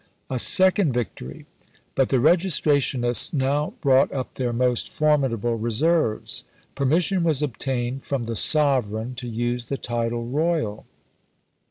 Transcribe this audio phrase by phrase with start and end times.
[0.31, 1.45] A second victory!
[1.93, 6.43] But the Registrationists now brought up their most formidable reserves.
[6.73, 10.87] Permission was obtained from the Sovereign to use the title "Royal."